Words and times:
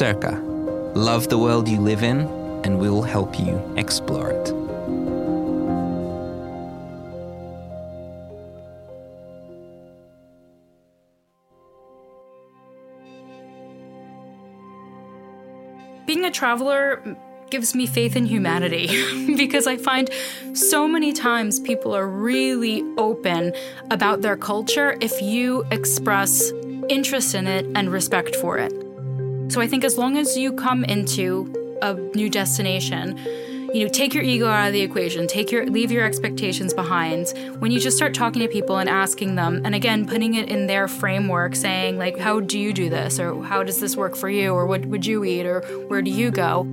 Cerca. 0.00 0.40
Love 0.94 1.28
the 1.28 1.36
world 1.36 1.68
you 1.68 1.78
live 1.78 2.02
in, 2.02 2.20
and 2.64 2.78
we'll 2.78 3.02
help 3.02 3.38
you 3.38 3.60
explore 3.76 4.30
it. 4.30 4.46
Being 16.06 16.24
a 16.24 16.30
traveler 16.30 17.02
gives 17.50 17.74
me 17.74 17.84
faith 17.86 18.16
in 18.16 18.24
humanity 18.24 18.86
because 19.36 19.66
I 19.66 19.76
find 19.76 20.08
so 20.54 20.88
many 20.88 21.12
times 21.12 21.60
people 21.60 21.94
are 21.94 22.08
really 22.08 22.82
open 22.96 23.52
about 23.90 24.22
their 24.22 24.38
culture 24.38 24.96
if 25.02 25.20
you 25.20 25.66
express 25.70 26.52
interest 26.88 27.34
in 27.34 27.46
it 27.46 27.66
and 27.74 27.92
respect 27.92 28.34
for 28.36 28.56
it. 28.56 28.89
So 29.50 29.60
I 29.60 29.66
think 29.66 29.82
as 29.82 29.98
long 29.98 30.16
as 30.16 30.36
you 30.36 30.52
come 30.52 30.84
into 30.84 31.52
a 31.82 31.94
new 32.14 32.30
destination, 32.30 33.18
you 33.74 33.84
know, 33.84 33.88
take 33.88 34.14
your 34.14 34.22
ego 34.22 34.46
out 34.46 34.68
of 34.68 34.72
the 34.72 34.80
equation, 34.80 35.26
take 35.26 35.50
your 35.50 35.66
leave 35.66 35.90
your 35.90 36.04
expectations 36.04 36.72
behind. 36.72 37.34
When 37.58 37.72
you 37.72 37.80
just 37.80 37.96
start 37.96 38.14
talking 38.14 38.42
to 38.42 38.48
people 38.48 38.78
and 38.78 38.88
asking 38.88 39.34
them, 39.34 39.62
and 39.64 39.74
again 39.74 40.06
putting 40.06 40.34
it 40.34 40.48
in 40.48 40.68
their 40.68 40.86
framework, 40.86 41.56
saying 41.56 41.98
like, 41.98 42.16
"How 42.16 42.38
do 42.38 42.60
you 42.60 42.72
do 42.72 42.88
this?" 42.88 43.18
or 43.18 43.42
"How 43.42 43.64
does 43.64 43.80
this 43.80 43.96
work 43.96 44.14
for 44.14 44.28
you?" 44.28 44.52
or 44.52 44.66
"What 44.66 44.86
would 44.86 45.04
you 45.04 45.24
eat?" 45.24 45.46
or 45.46 45.62
"Where 45.88 46.00
do 46.00 46.12
you 46.12 46.30
go?" 46.30 46.66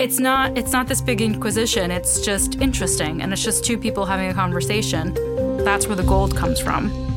It's 0.00 0.18
not 0.18 0.56
it's 0.56 0.72
not 0.72 0.88
this 0.88 1.02
big 1.02 1.20
inquisition. 1.20 1.90
It's 1.90 2.22
just 2.22 2.62
interesting, 2.62 3.20
and 3.20 3.34
it's 3.34 3.44
just 3.44 3.62
two 3.62 3.76
people 3.76 4.06
having 4.06 4.30
a 4.30 4.34
conversation. 4.34 5.12
That's 5.64 5.86
where 5.86 5.96
the 5.96 6.02
gold 6.02 6.34
comes 6.34 6.58
from. 6.58 7.11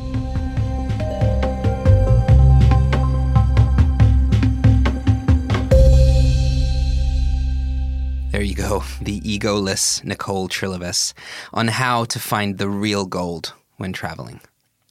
You 8.46 8.54
go, 8.54 8.84
the 9.02 9.20
egoless 9.22 10.04
Nicole 10.04 10.48
Trilivas 10.48 11.14
on 11.52 11.66
how 11.66 12.04
to 12.04 12.20
find 12.20 12.58
the 12.58 12.68
real 12.68 13.04
gold 13.04 13.52
when 13.76 13.92
traveling. 13.92 14.40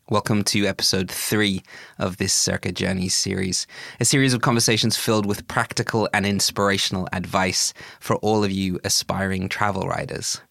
Welcome 0.09 0.44
to 0.45 0.66
episode 0.66 1.09
three 1.09 1.64
of 1.98 2.17
this 2.17 2.36
Cerca 2.36 2.73
Journeys 2.73 3.14
series, 3.14 3.66
a 4.02 4.03
series 4.03 4.33
of 4.33 4.42
conversations 4.42 4.98
filled 4.98 5.26
with 5.26 5.48
practical 5.48 6.09
and 6.14 6.26
inspirational 6.26 7.08
advice 7.14 7.73
for 8.02 8.17
all 8.17 8.44
of 8.44 8.52
you 8.52 8.78
aspiring 8.83 9.48
travel 9.48 9.88
writers. 9.88 10.42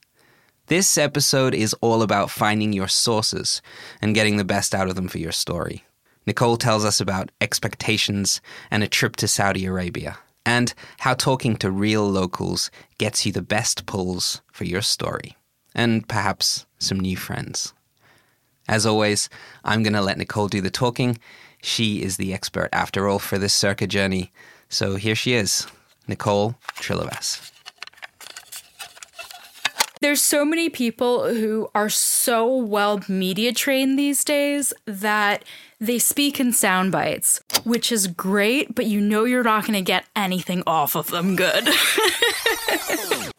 This 0.68 0.96
episode 0.96 1.54
is 1.54 1.74
all 1.82 2.00
about 2.00 2.30
finding 2.30 2.72
your 2.72 2.88
sources 2.88 3.60
and 4.00 4.14
getting 4.14 4.38
the 4.38 4.44
best 4.44 4.74
out 4.74 4.88
of 4.88 4.94
them 4.94 5.08
for 5.08 5.18
your 5.18 5.30
story. 5.30 5.84
Nicole 6.26 6.56
tells 6.56 6.86
us 6.86 7.02
about 7.02 7.30
expectations 7.42 8.40
and 8.70 8.82
a 8.82 8.88
trip 8.88 9.14
to 9.16 9.28
Saudi 9.28 9.66
Arabia 9.66 10.16
and 10.46 10.74
how 11.00 11.14
talking 11.14 11.56
to 11.56 11.70
real 11.70 12.08
locals 12.08 12.70
gets 12.98 13.24
you 13.24 13.32
the 13.32 13.42
best 13.42 13.86
pulls 13.86 14.42
for 14.52 14.64
your 14.64 14.82
story, 14.82 15.36
and 15.74 16.08
perhaps 16.08 16.66
some 16.78 17.00
new 17.00 17.16
friends. 17.16 17.72
As 18.68 18.86
always, 18.86 19.28
I'm 19.62 19.82
going 19.82 19.92
to 19.92 20.00
let 20.00 20.18
Nicole 20.18 20.48
do 20.48 20.60
the 20.60 20.70
talking. 20.70 21.18
She 21.62 22.02
is 22.02 22.16
the 22.16 22.32
expert, 22.32 22.68
after 22.72 23.08
all, 23.08 23.18
for 23.18 23.38
this 23.38 23.54
Cerca 23.54 23.86
journey. 23.88 24.32
So 24.68 24.96
here 24.96 25.14
she 25.14 25.34
is, 25.34 25.66
Nicole 26.08 26.56
Trilivas. 26.76 27.50
There's 30.00 30.20
so 30.20 30.44
many 30.44 30.68
people 30.68 31.32
who 31.32 31.68
are 31.74 31.88
so 31.88 32.54
well 32.54 33.00
media 33.08 33.52
trained 33.54 33.98
these 33.98 34.22
days 34.22 34.74
that 34.84 35.44
they 35.80 35.98
speak 35.98 36.38
in 36.38 36.52
sound 36.52 36.92
bites, 36.92 37.40
which 37.64 37.90
is 37.90 38.06
great, 38.06 38.74
but 38.74 38.86
you 38.86 39.00
know 39.00 39.24
you're 39.24 39.42
not 39.42 39.62
going 39.62 39.74
to 39.74 39.82
get 39.82 40.04
anything 40.14 40.62
off 40.66 40.94
of 40.94 41.08
them 41.08 41.36
good. 41.36 41.68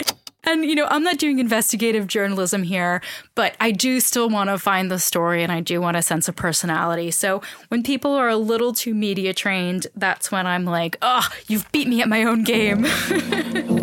and, 0.44 0.66
you 0.66 0.76
know, 0.76 0.86
I'm 0.86 1.04
not 1.04 1.18
doing 1.18 1.40
investigative 1.40 2.08
journalism 2.08 2.64
here, 2.64 3.02
but 3.36 3.56
I 3.60 3.72
do 3.72 4.00
still 4.00 4.30
want 4.30 4.50
to 4.50 4.58
find 4.58 4.92
the 4.92 5.00
story 5.00 5.44
and 5.44 5.52
I 5.52 5.62
do 5.62 5.82
want 5.82 5.98
a 5.98 6.02
sense 6.02 6.28
of 6.28 6.36
personality. 6.36 7.12
So 7.12 7.42
when 7.70 7.84
people 7.84 8.14
are 8.14 8.30
a 8.30 8.38
little 8.38 8.74
too 8.74 8.94
media 8.94 9.34
trained, 9.34 9.88
that's 9.96 10.32
when 10.32 10.48
I'm 10.48 10.66
like, 10.66 10.98
oh, 11.02 11.28
you've 11.48 11.72
beat 11.72 11.88
me 11.88 12.02
at 12.02 12.10
my 12.10 12.24
own 12.24 12.44
game. 12.44 12.86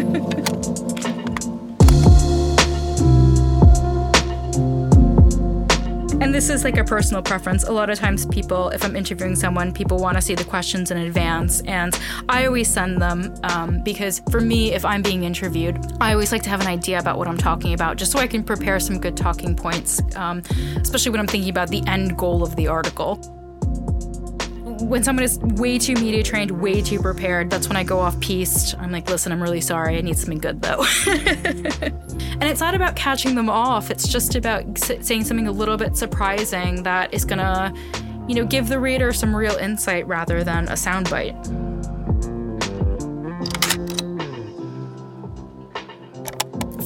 And 6.33 6.39
this 6.39 6.49
is 6.49 6.65
like 6.65 6.79
a 6.79 6.85
personal 6.85 7.23
preference. 7.23 7.65
A 7.65 7.73
lot 7.73 7.91
of 7.91 7.99
times, 7.99 8.25
people, 8.25 8.71
if 8.71 8.87
I'm 8.87 8.97
interviewing 8.97 9.37
someone, 9.37 9.71
people 9.71 9.99
want 9.99 10.17
to 10.17 10.23
see 10.23 10.35
the 10.35 10.45
questions 10.45 10.91
in 10.91 10.97
advance. 10.97 11.61
And 11.67 11.95
I 12.27 12.47
always 12.47 12.69
send 12.69 13.03
them 13.03 13.35
um, 13.43 13.83
because 13.83 14.23
for 14.31 14.41
me, 14.41 14.73
if 14.73 14.83
I'm 14.83 15.03
being 15.03 15.25
interviewed, 15.25 15.79
I 16.01 16.15
always 16.15 16.33
like 16.33 16.43
to 16.45 16.49
have 16.49 16.63
an 16.63 16.69
idea 16.69 16.99
about 16.99 17.19
what 17.19 17.29
I'm 17.29 17.37
talking 17.37 17.75
about 17.75 17.99
just 17.99 18.13
so 18.13 18.19
I 18.19 18.27
can 18.27 18.43
prepare 18.43 18.81
some 18.81 18.99
good 18.99 19.15
talking 19.15 19.55
points, 19.55 20.01
um, 20.17 20.43
especially 20.81 21.11
when 21.11 21.21
I'm 21.21 21.27
thinking 21.27 21.51
about 21.51 21.69
the 21.69 21.87
end 21.87 22.17
goal 22.17 22.43
of 22.43 22.57
the 22.57 22.67
article 22.67 23.21
when 24.83 25.03
someone 25.03 25.25
is 25.25 25.39
way 25.39 25.79
too 25.79 25.95
media 25.95 26.23
trained, 26.23 26.51
way 26.51 26.83
too 26.83 27.01
prepared, 27.01 27.51
that's 27.51 27.69
when 27.69 27.77
I 27.77 27.85
go 27.85 28.01
off 28.01 28.19
piste. 28.21 28.77
I'm 28.79 28.91
like, 28.91 29.09
listen, 29.09 29.33
I'm 29.33 29.43
really 29.43 29.61
sorry. 29.61 29.97
I 29.97 30.01
need 30.01 30.19
something 30.19 30.39
good 30.39 30.61
though. 30.63 30.85
and 31.07 32.45
it's 32.45 32.61
not 32.61 32.75
about 32.75 32.97
catching 32.97 33.35
them 33.35 33.49
off. 33.49 33.91
It's 33.91 34.09
just 34.09 34.35
about 34.35 34.79
saying 34.79 35.25
something 35.25 35.47
a 35.47 35.53
little 35.53 35.77
bit 35.77 35.97
surprising 35.97 36.83
that 36.83 37.15
is 37.15 37.25
gonna, 37.25 37.73
you 38.29 38.35
know, 38.35 38.45
give 38.45 38.69
the 38.69 38.79
reader 38.79 39.13
some 39.13 39.35
real 39.35 39.57
insight 39.57 40.07
rather 40.07 40.43
than 40.45 40.69
a 40.69 40.73
soundbite. 40.73 41.39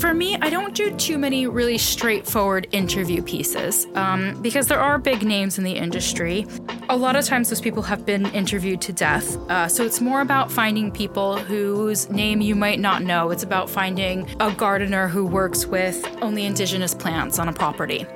For 0.01 0.13
me, 0.13 0.37
I 0.37 0.51
don't 0.51 0.75
do 0.75 0.95
too 0.97 1.19
many 1.19 1.47
really 1.47 1.79
straightforward 1.79 2.69
interview 2.71 3.23
pieces 3.23 3.87
um, 3.95 4.41
because 4.43 4.69
there 4.69 4.79
are 4.79 4.99
big 4.99 5.23
names 5.23 5.59
in 5.59 5.65
the 5.65 5.73
industry. 5.73 6.47
A 6.89 6.97
lot 6.97 7.17
of 7.17 7.25
times, 7.25 7.49
those 7.49 7.61
people 7.61 7.83
have 7.83 8.07
been 8.07 8.27
interviewed 8.27 8.81
to 8.83 8.93
death. 8.93 9.37
Uh, 9.51 9.67
so 9.67 9.85
it's 9.85 10.01
more 10.01 10.21
about 10.21 10.53
finding 10.53 10.93
people 10.93 11.37
whose 11.37 12.09
name 12.11 12.41
you 12.41 12.55
might 12.55 12.79
not 12.79 13.03
know. 13.03 13.31
It's 13.33 13.43
about 13.43 13.69
finding 13.69 14.29
a 14.39 14.53
gardener 14.53 15.09
who 15.09 15.27
works 15.27 15.67
with 15.67 16.07
only 16.23 16.47
indigenous 16.47 16.95
plants 16.95 17.41
on 17.41 17.49
a 17.49 17.53
property. 17.53 18.07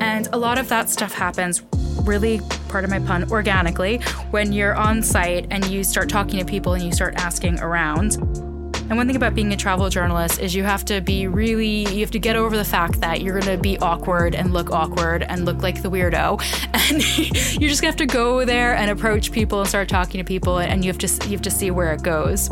And 0.00 0.26
a 0.32 0.38
lot 0.38 0.56
of 0.56 0.70
that 0.70 0.88
stuff 0.88 1.12
happens 1.12 1.62
really, 2.04 2.40
part 2.68 2.82
of 2.82 2.90
my 2.90 2.98
pun, 2.98 3.30
organically 3.30 3.98
when 4.30 4.52
you're 4.52 4.74
on 4.74 5.02
site 5.02 5.46
and 5.50 5.66
you 5.66 5.84
start 5.84 6.08
talking 6.08 6.38
to 6.38 6.46
people 6.46 6.72
and 6.72 6.82
you 6.82 6.92
start 6.92 7.14
asking 7.16 7.60
around. 7.60 8.16
And 8.92 8.98
one 8.98 9.06
thing 9.06 9.16
about 9.16 9.34
being 9.34 9.54
a 9.54 9.56
travel 9.56 9.88
journalist 9.88 10.38
is 10.38 10.54
you 10.54 10.64
have 10.64 10.84
to 10.84 11.00
be 11.00 11.26
really, 11.26 11.88
you 11.94 12.00
have 12.00 12.10
to 12.10 12.18
get 12.18 12.36
over 12.36 12.58
the 12.58 12.64
fact 12.64 13.00
that 13.00 13.22
you're 13.22 13.40
going 13.40 13.56
to 13.56 13.56
be 13.56 13.78
awkward 13.78 14.34
and 14.34 14.52
look 14.52 14.70
awkward 14.70 15.22
and 15.22 15.46
look 15.46 15.62
like 15.62 15.80
the 15.80 15.90
weirdo. 15.90 16.38
And 16.90 17.02
you're 17.60 17.70
just 17.70 17.82
have 17.84 17.96
to 17.96 18.06
go 18.06 18.44
there 18.44 18.74
and 18.74 18.90
approach 18.90 19.32
people 19.32 19.60
and 19.60 19.68
start 19.68 19.88
talking 19.88 20.18
to 20.18 20.24
people 20.24 20.58
and 20.58 20.84
you 20.84 20.90
have 20.90 20.98
to 20.98 21.06
you 21.24 21.32
have 21.32 21.42
to 21.42 21.50
see 21.50 21.70
where 21.70 21.94
it 21.94 22.02
goes. 22.02 22.50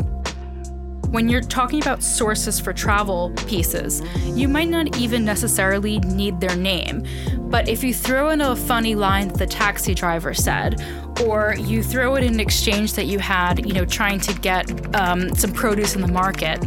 When 1.11 1.27
you're 1.27 1.41
talking 1.41 1.81
about 1.81 2.01
sources 2.01 2.57
for 2.57 2.71
travel 2.71 3.33
pieces, 3.45 4.01
you 4.27 4.47
might 4.47 4.69
not 4.69 4.97
even 4.97 5.25
necessarily 5.25 5.99
need 5.99 6.39
their 6.39 6.55
name. 6.55 7.05
But 7.37 7.67
if 7.67 7.83
you 7.83 7.93
throw 7.93 8.29
in 8.29 8.39
a 8.39 8.55
funny 8.55 8.95
line 8.95 9.27
that 9.27 9.37
the 9.37 9.45
taxi 9.45 9.93
driver 9.93 10.33
said, 10.33 10.81
or 11.25 11.53
you 11.59 11.83
throw 11.83 12.15
it 12.15 12.23
in 12.23 12.35
an 12.35 12.39
exchange 12.39 12.93
that 12.93 13.07
you 13.07 13.19
had, 13.19 13.65
you 13.65 13.73
know, 13.73 13.83
trying 13.83 14.21
to 14.21 14.33
get 14.39 14.95
um, 14.95 15.35
some 15.35 15.51
produce 15.51 15.95
in 15.95 16.01
the 16.01 16.07
market, 16.07 16.63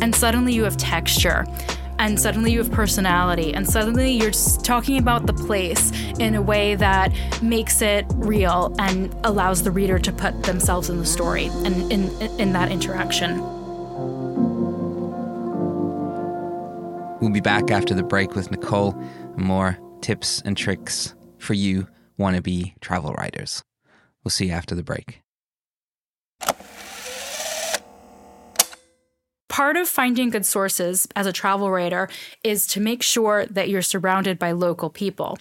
and 0.00 0.14
suddenly 0.14 0.54
you 0.54 0.64
have 0.64 0.78
texture 0.78 1.44
and 1.98 2.18
suddenly 2.18 2.52
you 2.52 2.58
have 2.58 2.72
personality, 2.72 3.54
and 3.54 3.68
suddenly 3.68 4.10
you're 4.10 4.32
talking 4.62 4.98
about 4.98 5.26
the 5.26 5.32
place 5.32 5.92
in 6.18 6.34
a 6.34 6.42
way 6.42 6.74
that 6.74 7.12
makes 7.40 7.82
it 7.82 8.04
real 8.14 8.74
and 8.80 9.14
allows 9.22 9.62
the 9.62 9.70
reader 9.70 9.98
to 9.98 10.10
put 10.10 10.42
themselves 10.42 10.90
in 10.90 10.98
the 10.98 11.06
story 11.06 11.46
and 11.64 11.92
in, 11.92 12.10
in 12.40 12.52
that 12.52 12.72
interaction. 12.72 13.63
We'll 17.24 17.32
be 17.32 17.40
back 17.40 17.70
after 17.70 17.94
the 17.94 18.02
break 18.02 18.34
with 18.34 18.50
Nicole 18.50 18.94
and 19.34 19.42
more 19.42 19.78
tips 20.02 20.42
and 20.44 20.58
tricks 20.58 21.14
for 21.38 21.54
you 21.54 21.88
wannabe 22.18 22.78
travel 22.82 23.14
writers. 23.14 23.64
We'll 24.22 24.30
see 24.30 24.48
you 24.48 24.52
after 24.52 24.74
the 24.74 24.82
break. 24.82 25.22
Part 29.48 29.78
of 29.78 29.88
finding 29.88 30.28
good 30.28 30.44
sources 30.44 31.08
as 31.16 31.26
a 31.26 31.32
travel 31.32 31.70
writer 31.70 32.10
is 32.42 32.66
to 32.66 32.80
make 32.80 33.02
sure 33.02 33.46
that 33.46 33.70
you're 33.70 33.80
surrounded 33.80 34.38
by 34.38 34.52
local 34.52 34.90
people. 34.90 35.38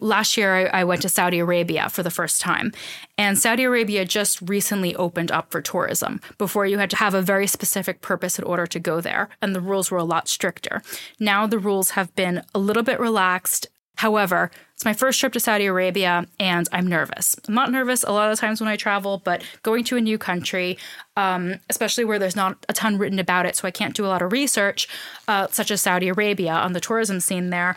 Last 0.00 0.36
year, 0.36 0.68
I, 0.68 0.80
I, 0.80 0.84
went 0.84 1.02
to 1.02 1.08
Saudi 1.08 1.38
Arabia 1.38 1.88
for 1.88 2.02
the 2.02 2.10
first 2.10 2.40
time. 2.40 2.72
And 3.18 3.38
Saudi 3.38 3.64
Arabia 3.64 4.04
just 4.04 4.40
recently 4.42 4.96
opened 4.96 5.30
up 5.30 5.50
for 5.50 5.60
tourism. 5.60 6.20
Before, 6.38 6.66
you 6.66 6.78
had 6.78 6.90
to 6.90 6.96
have 6.96 7.14
a 7.14 7.22
very 7.22 7.46
specific 7.46 8.00
purpose 8.00 8.38
in 8.38 8.44
order 8.44 8.66
to 8.66 8.80
go 8.80 9.00
there, 9.00 9.28
and 9.42 9.54
the 9.54 9.60
rules 9.60 9.90
were 9.90 9.98
a 9.98 10.04
lot 10.04 10.28
stricter. 10.28 10.82
Now, 11.18 11.46
the 11.46 11.58
rules 11.58 11.90
have 11.90 12.14
been 12.14 12.42
a 12.54 12.58
little 12.58 12.82
bit 12.82 12.98
relaxed. 12.98 13.66
However, 13.96 14.50
it's 14.74 14.84
my 14.86 14.94
first 14.94 15.20
trip 15.20 15.34
to 15.34 15.40
Saudi 15.40 15.66
Arabia, 15.66 16.26
and 16.38 16.66
I'm 16.72 16.86
nervous. 16.86 17.36
I'm 17.46 17.52
not 17.52 17.70
nervous 17.70 18.02
a 18.02 18.12
lot 18.12 18.32
of 18.32 18.38
times 18.38 18.58
when 18.58 18.68
I 18.68 18.76
travel, 18.76 19.20
but 19.22 19.42
going 19.62 19.84
to 19.84 19.98
a 19.98 20.00
new 20.00 20.16
country, 20.16 20.78
um, 21.18 21.56
especially 21.68 22.06
where 22.06 22.18
there's 22.18 22.34
not 22.34 22.64
a 22.66 22.72
ton 22.72 22.96
written 22.96 23.18
about 23.18 23.44
it, 23.44 23.56
so 23.56 23.68
I 23.68 23.70
can't 23.72 23.94
do 23.94 24.06
a 24.06 24.08
lot 24.08 24.22
of 24.22 24.32
research, 24.32 24.88
uh, 25.28 25.48
such 25.48 25.70
as 25.70 25.82
Saudi 25.82 26.08
Arabia 26.08 26.54
on 26.54 26.72
the 26.72 26.80
tourism 26.80 27.20
scene 27.20 27.50
there, 27.50 27.76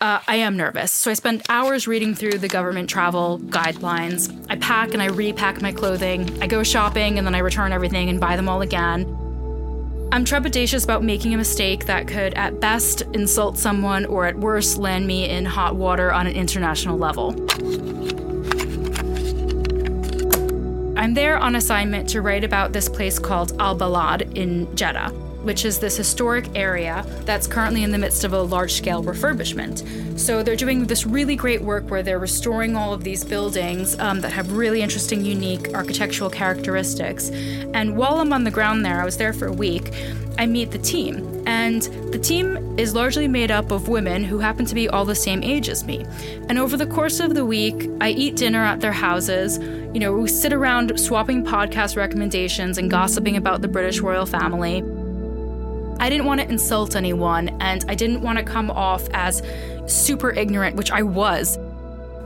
uh, 0.00 0.20
I 0.26 0.36
am 0.36 0.56
nervous. 0.56 0.92
So 0.92 1.10
I 1.10 1.14
spend 1.14 1.42
hours 1.48 1.86
reading 1.86 2.14
through 2.14 2.38
the 2.38 2.48
government 2.48 2.90
travel 2.90 3.38
guidelines. 3.38 4.44
I 4.50 4.56
pack 4.56 4.92
and 4.92 5.02
I 5.02 5.06
repack 5.06 5.62
my 5.62 5.72
clothing. 5.72 6.42
I 6.42 6.46
go 6.46 6.62
shopping 6.62 7.18
and 7.18 7.26
then 7.26 7.34
I 7.34 7.38
return 7.38 7.72
everything 7.72 8.10
and 8.10 8.20
buy 8.20 8.36
them 8.36 8.48
all 8.48 8.60
again. 8.60 9.04
I'm 10.12 10.24
trepidatious 10.24 10.84
about 10.84 11.02
making 11.02 11.34
a 11.34 11.36
mistake 11.36 11.86
that 11.86 12.06
could, 12.06 12.34
at 12.34 12.60
best, 12.60 13.02
insult 13.12 13.58
someone 13.58 14.04
or 14.06 14.26
at 14.26 14.36
worst, 14.38 14.78
land 14.78 15.06
me 15.06 15.28
in 15.28 15.44
hot 15.44 15.76
water 15.76 16.12
on 16.12 16.26
an 16.26 16.34
international 16.34 16.96
level. 16.96 17.34
I'm 20.98 21.14
there 21.14 21.36
on 21.38 21.56
assignment 21.56 22.08
to 22.10 22.22
write 22.22 22.44
about 22.44 22.72
this 22.72 22.88
place 22.88 23.18
called 23.18 23.52
Al 23.60 23.76
Balad 23.76 24.36
in 24.36 24.74
Jeddah 24.76 25.25
which 25.46 25.64
is 25.64 25.78
this 25.78 25.96
historic 25.96 26.44
area 26.54 27.06
that's 27.24 27.46
currently 27.46 27.84
in 27.84 27.92
the 27.92 27.98
midst 27.98 28.24
of 28.24 28.32
a 28.32 28.42
large 28.42 28.74
scale 28.74 29.02
refurbishment. 29.02 30.18
So 30.18 30.42
they're 30.42 30.56
doing 30.56 30.86
this 30.86 31.06
really 31.06 31.36
great 31.36 31.62
work 31.62 31.88
where 31.88 32.02
they're 32.02 32.18
restoring 32.18 32.76
all 32.76 32.92
of 32.92 33.04
these 33.04 33.24
buildings 33.24 33.98
um, 34.00 34.20
that 34.22 34.32
have 34.32 34.52
really 34.52 34.82
interesting, 34.82 35.24
unique 35.24 35.72
architectural 35.72 36.30
characteristics. 36.30 37.30
And 37.30 37.96
while 37.96 38.20
I'm 38.20 38.32
on 38.32 38.44
the 38.44 38.50
ground 38.50 38.84
there, 38.84 39.00
I 39.00 39.04
was 39.04 39.16
there 39.16 39.32
for 39.32 39.46
a 39.46 39.52
week. 39.52 39.92
I 40.38 40.46
meet 40.46 40.70
the 40.70 40.78
team, 40.78 41.42
and 41.46 41.82
the 42.12 42.18
team 42.18 42.78
is 42.78 42.94
largely 42.94 43.26
made 43.26 43.50
up 43.50 43.70
of 43.70 43.88
women 43.88 44.22
who 44.22 44.38
happen 44.38 44.66
to 44.66 44.74
be 44.74 44.86
all 44.88 45.06
the 45.06 45.14
same 45.14 45.42
age 45.42 45.68
as 45.70 45.84
me. 45.84 46.04
And 46.48 46.58
over 46.58 46.76
the 46.76 46.86
course 46.86 47.20
of 47.20 47.34
the 47.34 47.46
week, 47.46 47.88
I 48.02 48.10
eat 48.10 48.36
dinner 48.36 48.62
at 48.62 48.80
their 48.80 48.92
houses. 48.92 49.58
You 49.58 50.00
know, 50.00 50.12
we 50.12 50.28
sit 50.28 50.52
around 50.52 50.98
swapping 51.00 51.42
podcast 51.42 51.96
recommendations 51.96 52.76
and 52.76 52.90
gossiping 52.90 53.36
about 53.36 53.62
the 53.62 53.68
British 53.68 54.00
royal 54.00 54.26
family. 54.26 54.82
I 55.98 56.08
didn't 56.10 56.26
want 56.26 56.40
to 56.40 56.48
insult 56.48 56.94
anyone 56.94 57.48
and 57.60 57.84
I 57.88 57.94
didn't 57.94 58.20
want 58.20 58.38
to 58.38 58.44
come 58.44 58.70
off 58.70 59.08
as 59.12 59.42
super 59.86 60.30
ignorant, 60.30 60.76
which 60.76 60.90
I 60.90 61.02
was. 61.02 61.58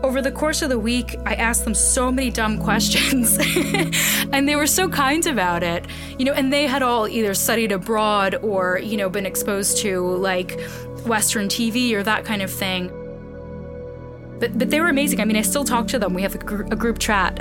Over 0.02 0.22
the 0.22 0.32
course 0.32 0.62
of 0.62 0.70
the 0.70 0.78
week, 0.78 1.16
I 1.26 1.34
asked 1.34 1.64
them 1.64 1.74
so 1.74 2.10
many 2.10 2.30
dumb 2.30 2.58
questions, 2.58 3.36
and 4.32 4.48
they 4.48 4.56
were 4.56 4.66
so 4.66 4.88
kind 4.88 5.26
about 5.26 5.62
it. 5.62 5.84
You 6.18 6.24
know, 6.24 6.32
and 6.32 6.50
they 6.50 6.66
had 6.66 6.82
all 6.82 7.06
either 7.06 7.34
studied 7.34 7.70
abroad 7.70 8.36
or, 8.36 8.78
you 8.78 8.96
know, 8.96 9.10
been 9.10 9.26
exposed 9.26 9.76
to 9.78 10.00
like 10.16 10.58
Western 11.04 11.48
TV 11.48 11.92
or 11.92 12.02
that 12.02 12.24
kind 12.24 12.40
of 12.40 12.50
thing. 12.50 12.88
But, 14.38 14.58
but 14.58 14.70
they 14.70 14.80
were 14.80 14.88
amazing. 14.88 15.20
I 15.20 15.26
mean, 15.26 15.36
I 15.36 15.42
still 15.42 15.64
talk 15.64 15.86
to 15.88 15.98
them. 15.98 16.14
We 16.14 16.22
have 16.22 16.34
a, 16.34 16.38
gr- 16.38 16.62
a 16.62 16.76
group 16.76 16.98
chat. 16.98 17.38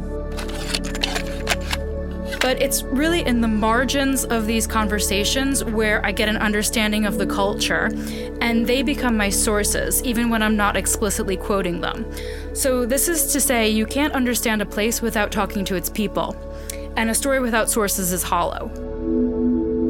But 2.40 2.62
it's 2.62 2.82
really 2.84 3.20
in 3.24 3.42
the 3.42 3.48
margins 3.48 4.24
of 4.24 4.46
these 4.46 4.66
conversations 4.66 5.62
where 5.62 6.04
I 6.04 6.12
get 6.12 6.28
an 6.28 6.38
understanding 6.38 7.04
of 7.04 7.18
the 7.18 7.26
culture, 7.26 7.90
and 8.40 8.66
they 8.66 8.82
become 8.82 9.16
my 9.16 9.28
sources, 9.28 10.02
even 10.04 10.30
when 10.30 10.42
I'm 10.42 10.56
not 10.56 10.76
explicitly 10.76 11.36
quoting 11.36 11.80
them. 11.80 12.10
So, 12.54 12.86
this 12.86 13.08
is 13.08 13.32
to 13.32 13.40
say, 13.40 13.68
you 13.68 13.84
can't 13.84 14.14
understand 14.14 14.62
a 14.62 14.66
place 14.66 15.02
without 15.02 15.30
talking 15.30 15.64
to 15.66 15.74
its 15.74 15.90
people, 15.90 16.34
and 16.96 17.10
a 17.10 17.14
story 17.14 17.40
without 17.40 17.68
sources 17.68 18.10
is 18.10 18.22
hollow. 18.22 18.68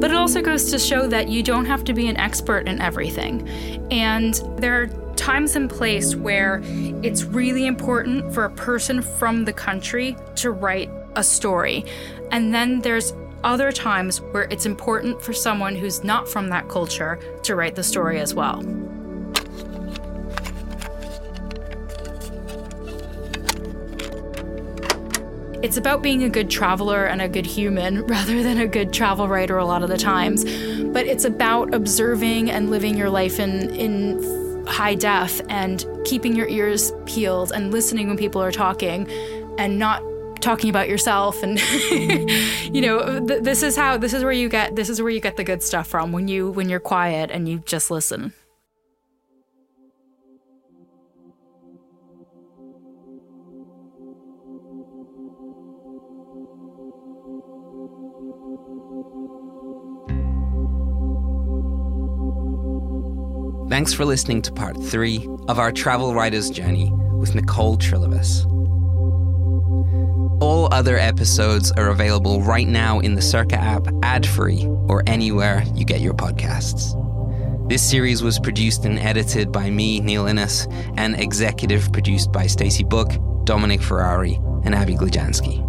But 0.01 0.11
it 0.11 0.17
also 0.17 0.41
goes 0.41 0.71
to 0.71 0.79
show 0.79 1.07
that 1.07 1.29
you 1.29 1.43
don't 1.43 1.67
have 1.67 1.85
to 1.85 1.93
be 1.93 2.09
an 2.09 2.17
expert 2.17 2.67
in 2.67 2.81
everything. 2.81 3.47
And 3.91 4.35
there 4.57 4.81
are 4.81 4.87
times 5.15 5.55
and 5.55 5.69
place 5.69 6.17
where 6.17 6.63
it's 7.03 7.25
really 7.25 7.67
important 7.67 8.33
for 8.33 8.45
a 8.45 8.51
person 8.51 9.03
from 9.03 9.45
the 9.45 9.53
country 9.53 10.17
to 10.37 10.51
write 10.51 10.91
a 11.17 11.23
story. 11.23 11.85
And 12.31 12.55
then 12.55 12.81
there's 12.81 13.13
other 13.43 13.73
times 13.73 14.21
where 14.21 14.45
it's 14.45 14.67
important 14.67 15.21
for 15.23 15.33
someone 15.33 15.75
who's 15.75 16.05
not 16.05 16.29
from 16.29 16.49
that 16.49 16.69
culture 16.69 17.19
to 17.43 17.57
write 17.57 17.75
the 17.75 17.83
story 17.83 18.21
as 18.21 18.35
well. 18.35 18.61
It's 25.63 25.77
about 25.77 26.01
being 26.01 26.23
a 26.23 26.31
good 26.31 26.49
traveler 26.49 27.05
and 27.05 27.21
a 27.21 27.29
good 27.29 27.45
human 27.45 28.07
rather 28.07 28.43
than 28.43 28.59
a 28.59 28.67
good 28.67 28.93
travel 28.93 29.29
writer 29.29 29.59
a 29.59 29.65
lot 29.65 29.83
of 29.83 29.91
the 29.91 29.99
times. 29.99 30.45
But 30.93 31.07
it's 31.07 31.25
about 31.25 31.75
observing 31.75 32.51
and 32.51 32.71
living 32.71 32.97
your 32.97 33.11
life 33.11 33.39
in, 33.39 33.71
in 33.71 34.67
high 34.67 34.95
def 34.95 35.41
and 35.49 35.85
keeping 36.05 36.35
your 36.35 36.49
ears 36.49 36.93
peeled 37.05 37.53
and 37.53 37.73
listening 37.73 38.09
when 38.09 38.17
people 38.17 38.43
are 38.43 38.53
talking 38.53 39.09
and 39.59 39.79
not 39.79 40.03
talking 40.41 40.71
about 40.71 40.89
yourself 40.89 41.43
and 41.43 41.61
you 41.91 42.81
know 42.81 43.25
th- 43.27 43.43
this 43.43 43.63
is 43.63 43.77
how 43.77 43.97
this 43.97 44.13
is 44.13 44.23
where 44.23 44.33
you 44.33 44.49
get 44.49 44.77
this 44.77 44.89
is 44.89 45.01
where 45.01 45.11
you 45.11 45.21
get 45.21 45.37
the 45.37 45.45
good 45.45 45.63
stuff 45.63 45.87
from 45.87 46.13
when 46.13 46.29
you 46.29 46.51
when 46.51 46.69
you're 46.69 46.81
quiet 46.81 47.31
and 47.31 47.49
you 47.49 47.59
just 47.61 47.91
listen 47.91 48.33
Thanks 63.71 63.95
for 63.95 64.05
listening 64.05 64.43
to 64.43 64.53
part 64.53 64.77
three 64.77 65.29
of 65.47 65.61
our 65.61 65.71
travel 65.71 66.13
writer's 66.13 66.51
journey 66.51 66.91
with 67.15 67.37
Nicole 67.37 67.79
Trilivas. 67.79 68.60
All 70.41 70.73
other 70.73 70.99
episodes 70.99 71.71
are 71.73 71.89
available 71.89 72.41
right 72.41 72.67
now 72.67 73.01
in 73.01 73.15
the 73.15 73.21
Cerca 73.21 73.59
app, 73.59 73.87
ad 74.03 74.27
free, 74.27 74.65
or 74.89 75.03
anywhere 75.07 75.63
you 75.75 75.85
get 75.85 76.01
your 76.01 76.15
podcasts. 76.15 76.97
This 77.69 77.89
series 77.89 78.23
was 78.23 78.39
produced 78.39 78.87
and 78.87 78.99
edited 78.99 79.53
by 79.53 79.71
me, 79.71 80.01
Neil 80.01 80.27
Innes, 80.27 80.67
and 80.97 81.15
executive 81.21 81.93
produced 81.93 82.33
by 82.33 82.47
Stacey 82.47 82.85
Book, 82.85 83.13
Dominique 83.45 83.83
Ferrari, 83.83 84.41
and 84.65 84.75
Avi 84.75 84.97
Glijansky. 84.97 85.67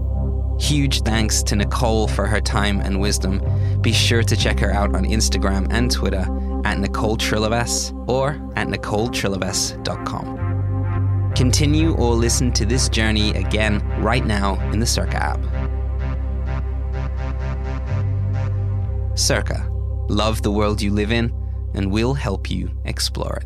Huge 0.61 1.01
thanks 1.01 1.43
to 1.43 1.55
Nicole 1.55 2.07
for 2.07 2.25
her 2.25 2.39
time 2.39 2.79
and 2.79 2.99
wisdom. 2.99 3.41
Be 3.81 3.91
sure 3.91 4.23
to 4.23 4.35
check 4.37 4.59
her 4.59 4.71
out 4.71 4.95
on 4.95 5.03
Instagram 5.03 5.67
and 5.71 5.91
Twitter 5.91 6.25
at 6.63 6.79
Nicole 6.79 7.17
Trilivas 7.17 7.91
or 8.07 8.31
at 8.55 8.67
NicoleTrilivas.com. 8.67 10.40
Continue 11.41 11.95
or 11.95 12.13
listen 12.13 12.51
to 12.51 12.67
this 12.67 12.87
journey 12.87 13.31
again 13.31 13.79
right 13.99 14.23
now 14.23 14.59
in 14.69 14.79
the 14.79 14.85
Cerca 14.85 15.15
app. 15.15 15.39
Cerca, 19.15 19.67
love 20.07 20.43
the 20.43 20.51
world 20.51 20.83
you 20.83 20.93
live 20.93 21.11
in, 21.11 21.33
and 21.73 21.91
we'll 21.91 22.13
help 22.13 22.51
you 22.51 22.69
explore 22.85 23.37
it. 23.37 23.45